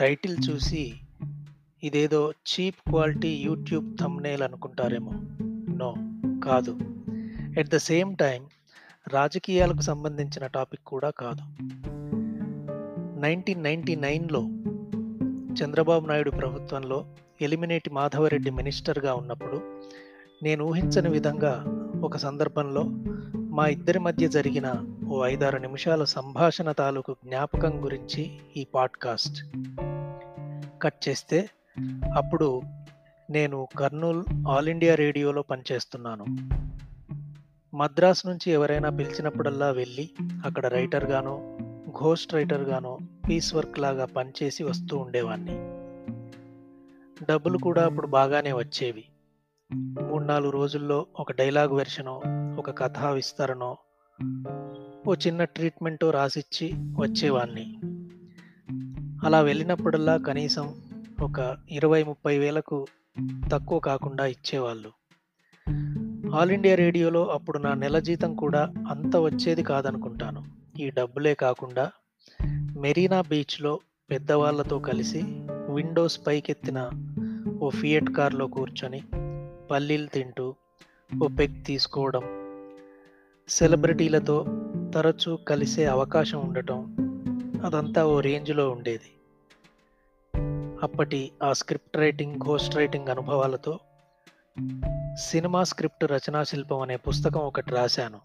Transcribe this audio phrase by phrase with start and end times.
[0.00, 0.92] Title చూసి
[1.82, 5.12] ఇదేదో cheap quality YouTube thumbnail అనుకుంటారేమో.
[5.76, 5.94] నో
[6.40, 6.78] కాదు.
[7.58, 8.46] ఎట్ ద సేమ్ టైం
[9.08, 11.42] రాజకీయాలకు సంబంధించిన టాపిక్ కూడా కాదు.
[13.20, 14.40] నైన్టీన్ నైన్టీ నైన్లో
[15.62, 17.06] చంద్రబాబు నాయుడు ప్రభుత్వంలో
[17.42, 19.80] ఎలిమినేటి మాధవరెడ్డి మినిస్టర్గా ఉన్నప్పుడు
[20.42, 21.64] నేను ఊహించని విధంగా
[22.02, 22.82] ఒక సందర్భంలో
[23.50, 24.74] మా ఇద్దరి మధ్య జరిగిన
[25.08, 29.44] ఓ ఐదారు నిమిషాల సంభాషణ తాలూకు జ్ఞాపకం గురించి ఈ పాడ్కాస్ట్.
[30.82, 31.50] కట్ చేస్తే
[32.16, 32.62] అప్పుడు
[33.30, 36.24] నేను కర్నూల్ ఆల్ ఇండియా రేడియోలో పనిచేస్తున్నాను.
[37.76, 41.58] మద్రాస్ నుంచి ఎవరైనా పిలిచినప్పుడల్లా వెళ్ళి అక్కడ రైటర్గానో
[42.00, 45.54] ఘోస్ట్ రైటర్గానో పీస్ వర్క్ లాగా పనిచేసి వస్తూ ఉండేవాడిని
[47.24, 49.04] డబ్బులు కూడా అప్పుడు బాగానే వచ్చేవి.
[49.74, 52.20] మూడు నాలుగు రోజుల్లో ఒక డైలాగ్ వెర్షను
[52.70, 53.78] ఒక కథా విస్తరణో
[55.06, 57.78] ఓ చిన్న ట్రీట్మెంటో రాసిచ్చి వచ్చేవాడిని
[59.26, 60.74] అలా వెళ్ళినప్పుడల్లా కనీసం
[61.22, 62.86] ఒక ఇరవై ముప్పై వేలకు
[63.52, 64.90] తక్కువ కాకుండా ఇచ్చేవాళ్ళు.
[66.34, 70.44] ఆల్ ఇండియా రేడియోలో అప్పుడు నా నెల జీతం కూడా అంత వచ్చేది కాదనుకుంటాను.
[70.80, 71.92] ఈ డబ్బులే కాకుండా
[72.80, 75.22] మెరీనా బీచ్లో పెద్దవాళ్ళతో కలిసి
[75.70, 76.90] విండోస్ పైకెత్తిన
[77.62, 79.02] ఓ ఫియట్ కార్లో కూర్చొని
[79.70, 80.54] పల్లీలు తింటూ
[81.24, 82.39] ఓ పెగ్ తీసుకోవడం
[83.50, 84.44] సెలబ్రిటీలతో
[84.94, 86.96] తరచూ కలిసే అవకాశం ఉండటం
[87.64, 89.12] అదంతా ఓ రేంజ్లో ఉండేది.
[90.82, 93.78] అప్పటి ఆ స్క్రిప్ట్ రైటింగ్ ఘోస్ట్ రైటింగ్ అనుభవాలతో
[95.14, 98.18] సినిమా స్క్రిప్ట్ రచనా శిల్పం అనే పుస్తకం ఒకటి రాశాను.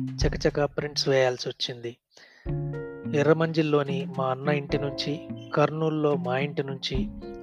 [0.00, 1.96] చకచక ప్రింట్స్ వేయాల్సి వచ్చింది.
[3.18, 6.96] ఎర్రమంజిల్లోని మా అన్న ఇంటి నుంచి కర్నూల్లో మా ఇంటి నుంచి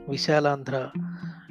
[0.09, 0.89] విశాలాంధ్ర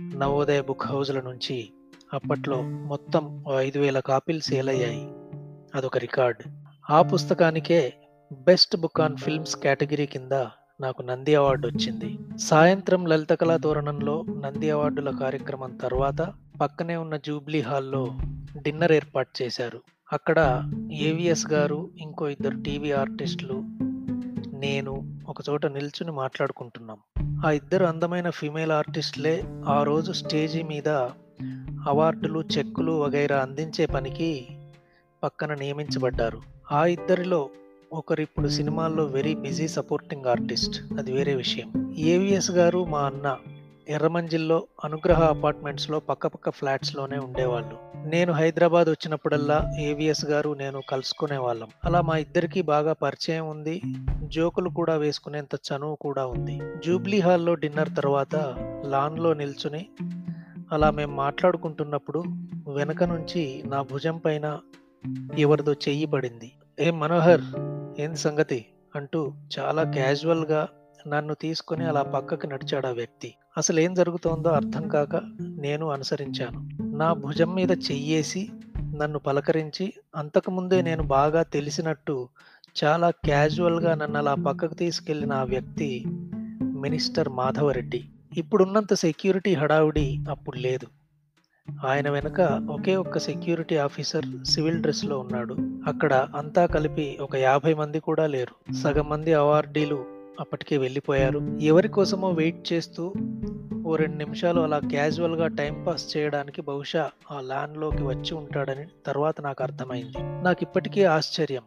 [0.00, 1.70] నవోదయ బుక్ హౌజ్ల నుంచి
[2.12, 5.08] అప్పట్లో మొత్తం ఐదు వేల కాపీలు సేల్ అయ్యాయి.
[5.77, 6.43] అదొక రికార్డ్.
[6.91, 7.93] ఆ పుస్తకానికే
[8.33, 10.33] best book on films category కింద
[10.81, 12.39] నాకు నంది అవార్డు వచ్చింది.
[12.39, 18.19] సాయంత్రం లలిత కళా తోరణంలో నంది అవార్డుల కార్యక్రమం తర్వాత పక్కనే ఉన్న జూబ్లీ హాల్లో
[18.63, 19.81] డిన్నర్ ఏర్పాటు చేశారు.
[20.13, 23.63] అక్కడ ఏవిఎస్ గారు ఇంకో ఇద్దరు టీవీ ఆర్టిస్టులు
[24.57, 26.98] నేను ఒకచోట నిల్చుని మాట్లాడుకుంటున్నాం.
[27.47, 30.89] ఆ ఇద్దరు అందమైన ఫీమేల్ ఆర్టిస్టులే ఆ రోజు స్టేజీ మీద
[31.89, 34.47] అవార్డులు చెక్కులు వగైరా అందించే పనికి
[35.25, 36.41] పక్కన నియమించబడ్డారు.
[36.73, 37.49] ఆ ఇద్దరిలో
[37.93, 40.83] ఒకరు ఇప్పుడు సినిమాల్లో వెరీ బిజీ సపోర్టింగ్ ఆర్టిస్ట్.
[40.99, 41.95] అది వేరే విషయం.
[41.99, 43.37] ఏవిఎస్ గారు మా అన్న
[43.89, 48.07] ఎర్రమంజిల్లో అనుగ్రహ అపార్ట్మెంట్స్లో పక్కపక్క ఫ్లాట్స్లోనే ఉండేవాళ్ళు.
[48.09, 53.83] నేను హైదరాబాద్ వచ్చినప్పుడల్లా ఏవిఎస్ గారు నేను కలుసుకునే వాళ్ళం అలా మా ఇద్దరికి బాగా పరిచయం ఉంది.
[54.23, 56.61] జోకులు కూడా వేసుకునేంత చనువు కూడా ఉంది.
[56.87, 58.37] జూబ్లీ హాల్లో డిన్నర్ తర్వాత
[58.85, 59.89] లాన్లో నిల్చుని
[60.73, 62.23] అలా మేము మాట్లాడుకుంటున్నప్పుడు
[62.69, 64.59] వెనక నుంచి నా భుజం పైన
[65.39, 67.40] ఎవరిదో చెయ్యి పడింది ఏ మనోహర్
[68.00, 68.67] ఏంది సంగతి?
[68.96, 70.68] అంటూ చాలా క్యాజువల్గా
[71.08, 73.34] నన్ను తీసుకుని అలా పక్కకి నడిచాడు ఆ వ్యక్తి.
[73.56, 76.68] అసలు ఏం జరుగుతోందో అర్థం కాక నేను అనుసరించాను.
[76.83, 78.48] నా భుజం మీద చెయ్యేసి
[78.94, 82.28] నన్ను పలకరించి అంతకుముందే నేను బాగా తెలిసినట్టు
[82.84, 86.05] చాలా క్యాజువల్గా నన్ను అలా పక్కకు తీసుకెళ్ళిన ఆ వ్యక్తి
[86.62, 88.05] మినిస్టర్ మాధవరెడ్డి.
[88.36, 90.86] ఇప్పుడున్నంత సెక్యూరిటీ హడావుడి అప్పుడు లేదు.
[91.85, 92.41] ఆయన వెనుక
[92.71, 95.57] ఒకే ఒక్క సెక్యూరిటీ ఆఫీసర్ సివిల్ డ్రెస్లో ఉన్నాడు.
[95.87, 98.75] అక్కడ అంతా కలిపి ఒక యాభై మంది కూడా లేరు.
[98.75, 100.05] సగం మంది అవార్డీలు
[100.41, 101.59] అప్పటికే వెళ్ళిపోయారు.
[101.63, 103.13] ఎవరి కోసమో వెయిట్ చేస్తూ
[103.87, 110.45] ఓ రెండు నిమిషాలు అలా క్యాజువల్గా టైంపాస్ చేయడానికి బహుశా ఆ ల్యాండ్లోకి వచ్చి ఉంటాడని తర్వాత నాకు అర్థమైంది.
[110.45, 111.63] నాకు ఇప్పటికీ ఆశ్చర్యం.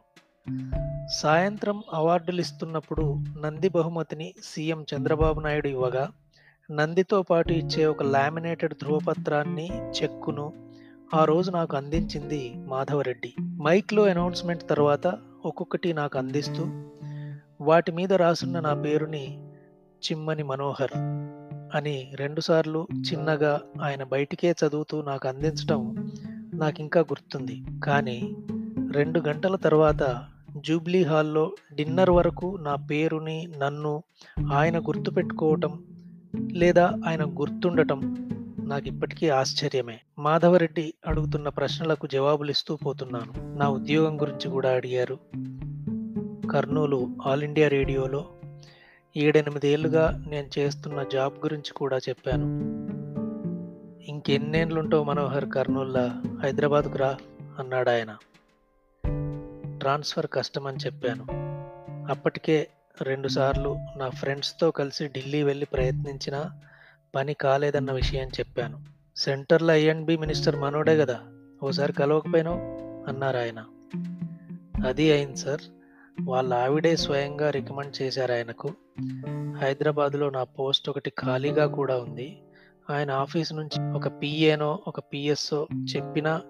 [1.14, 6.10] సాయంత్రం అవార్డులు ఇస్తున్నప్పుడు నంది బహుమతిని సీఎం చంద్రబాబు నాయుడు ఇవ్వగా
[6.72, 10.54] నందితో పాటు ఇచ్చే ఒక లామినేటెడ్ ధృవపత్రాన్ని చెక్కును
[11.14, 13.34] ఆ రోజు నాకు అందించింది మాధవరెడ్డి.
[13.62, 16.64] మైక్లో అనౌన్స్మెంట్ తర్వాత ఒక్కొక్కటి నాకు అందిస్తూ
[17.62, 19.44] వాటి మీద రాసున్న నా పేరుని
[20.04, 20.98] చిమ్మని మనోహర్
[21.78, 25.82] అని రెండుసార్లు చిన్నగా ఆయన బయటికే చదువుతూ నాకు అందించడం
[26.54, 27.64] నాకు ఇంకా గుర్తుంది.
[27.84, 28.36] కానీ
[28.92, 30.26] రెండు గంటల తర్వాత
[30.58, 34.04] జూబ్లీ హాల్లో డిన్నర్ వరకు నా పేరుని నన్ను
[34.54, 35.84] ఆయన గుర్తుపెట్టుకోవటం
[36.36, 38.16] లేదా ఆయన గుర్తుండటం
[38.60, 40.00] నాకు ఇప్పటికీ ఆశ్చర్యమే.
[40.20, 43.58] మాధవరెడ్డి అడుగుతున్న ప్రశ్నలకు జవాబులు ఇస్తూ పోతున్నాను.
[43.58, 45.20] నా ఉద్యోగం గురించి కూడా అడిగారు.
[46.48, 48.26] కర్నూలు ఆల్ ఇండియా రేడియోలో
[49.18, 52.46] ఏడెనిమిదేళ్ళుగా నేను చేస్తున్న జాబ్ గురించి కూడా చెప్పాను.
[54.04, 56.22] ఇంకెన్నేళ్ళుంటో మనోహర్ కర్నూల్లా?
[56.44, 57.18] హైదరాబాద్కు రా
[57.60, 58.18] అన్నాడు ఆయన
[59.78, 61.26] ట్రాన్స్ఫర్ కష్టమని చెప్పాను.
[62.12, 62.68] అప్పటికే
[63.04, 66.52] రెండుసార్లు నా ఫ్రెండ్స్తో కలిసి ఢిల్లీ వెళ్ళి ప్రయత్నించినా
[67.16, 68.80] పని కాలేదన్న విషయం చెప్పాను.
[69.18, 71.20] సెంటర్లో ఐఎన్బి మినిస్టర్ మనోడే కదా
[71.64, 72.58] ఓసారి కలవకపోయినావు?
[73.10, 73.66] అన్నారు ఆయన.
[74.88, 75.62] అది అయింది సార్.
[76.22, 78.74] వాళ్ళ ఆవిడే స్వయంగా రికమెండ్ చేశారు ఆయనకు.
[79.58, 82.42] హైదరాబాద్లో నా పోస్ట్ ఒకటి ఖాళీగా కూడా ఉంది.
[82.90, 86.42] ఆయన ఆఫీస్ నుంచి ఒక పిఏనో ఒక పిఎస్ఓ చెప్పిన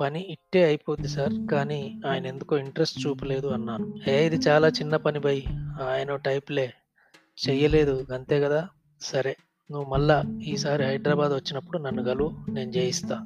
[0.00, 1.50] పని ఇట్టే అయిపోద్ది సార్.
[1.50, 3.94] కానీ ఆయన ఎందుకో ఇంట్రెస్ట్ చూపలేదు అన్నాను.
[4.08, 5.44] ఏ ఇది చాలా చిన్న పని బై.
[5.88, 6.72] ఆయన టైప్లే.
[7.48, 8.06] చెయ్యలేదు.
[8.14, 8.68] అంతే కదా?
[9.00, 9.36] సరే.
[9.70, 13.16] నువ్వు మళ్ళా ఈసారి హైదరాబాద్ వచ్చినప్పుడు నన్ను గలువు నేను చేయిస్తా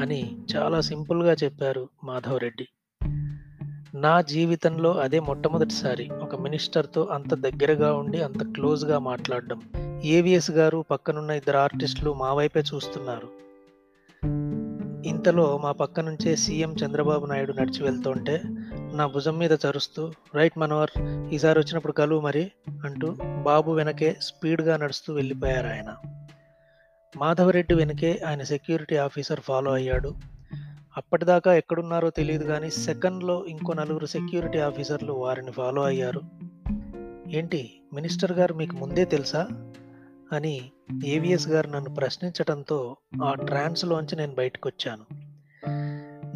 [0.00, 2.68] అని చాలా సింపుల్గా చెప్పారు మాధవ్ రెడ్డి
[3.94, 9.62] నా జీవితంలో అదే మొట్టమొదటిసారి ఒక మినిస్టర్తో అంత దగ్గరగా ఉండి అంత క్లోజ్గా మాట్లాడడం.
[10.04, 13.28] ఏవిఎస్ గారు పక్కనున్న ఇద్దరు ఆర్టిస్టులు మా వైపే చూస్తున్నారు.
[15.20, 18.40] ఇంతలో మా పక్క నుంచే సీఎం చంద్రబాబు నాయుడు నడిచి వెళ్తుంటే
[18.94, 20.90] నా భుజం మీద చరుస్తూ రైట్ మనోహర్
[21.34, 22.52] ఈసారి వచ్చినప్పుడు కలువు మరి
[22.84, 25.96] అంటూ బాబు వెనకే స్పీడ్గా నడుస్తూ వెళ్ళిపోయారు ఆయన.
[27.16, 30.14] మాధవరెడ్డి వెనకే ఆయన సెక్యూరిటీ ఆఫీసర్ ఫాలో అయ్యాడు.
[30.96, 36.22] అప్పటిదాకా ఎక్కడున్నారో తెలియదు కానీ సెకండ్లో ఇంకో నలుగురు సెక్యూరిటీ ఆఫీసర్లు వారిని ఫాలో అయ్యారు.
[37.28, 39.48] ఏంటి మినిస్టర్ గారు మీకు ముందే తెలుసా?
[40.32, 40.70] అని
[41.04, 45.30] ఏవిఎస్ గారు నన్ను ప్రశ్నించడంతో ఆ ట్రాన్స్లోంచి నేను బయటకు వచ్చాను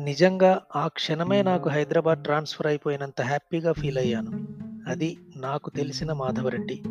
[0.02, 4.48] నిజంగా ఆ క్షణమే నాకు హైదరాబాద్ ట్రాన్స్ఫర్ అయిపోయినంత హ్యాపీగా ఫీల్ అయ్యాను.
[4.90, 6.82] అది నాకు తెలిసిన మాధవరెడ్డి.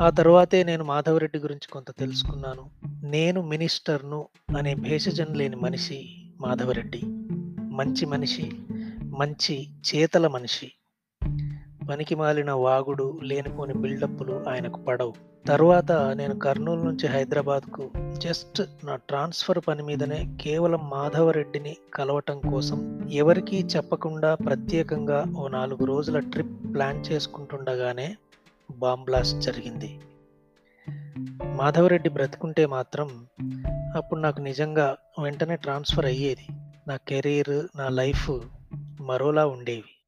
[0.00, 2.70] ఆ తర్వాతే నేను మాధవరెడ్డి గురించి కొంత తెలుసుకున్నాను.
[3.04, 7.00] నేను మినిస్టర్ను అనే భేషజం లేని మనిషి మాధవరెడ్డి.
[7.62, 8.52] మంచి మనిషి
[9.02, 10.72] మంచి చేతల మనిషి.
[11.90, 15.12] పనికి మాలిన వాగుడు లేనిపోని బిల్డప్పులు ఆయనకు పడవు.
[15.46, 23.56] తర్వాత నేను కర్నూలు నుంచి హైదరాబాద్కు జస్ట్ నా ట్రాన్స్ఫర్ పని మీదనే కేవలం మాధవరెడ్డిని కలవటం కోసం ఎవరికీ
[23.56, 28.16] చెప్పకుండా ప్రత్యేకంగా ఓ నాలుగు రోజుల ట్రిప్ ప్లాన్ చేసుకుంటుండగానే
[28.78, 30.00] బాంబ్లాస్ట్ జరిగింది.
[31.54, 33.26] మాధవరెడ్డి బ్రతుకుంటే మాత్రం
[33.96, 36.46] అప్పుడు నాకు నిజంగా వెంటనే ట్రాన్స్ఫర్ అయ్యేది.
[36.88, 38.30] నా కెరీర్ నా లైఫ్
[39.00, 39.99] మరోలా ఉండేవి.